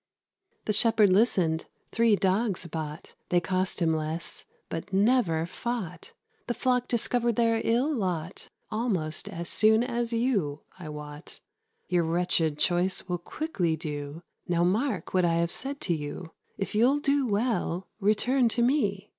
[0.65, 6.13] The shepherd listened three dogs bought: They cost him less, but never fought.
[6.47, 11.39] The flock discovered their ill lot Almost as soon as you, I wot.
[11.87, 16.73] Your wretched choice will quickly do: Now mark what I have said to you; If
[16.73, 19.07] you'll do well, return to me."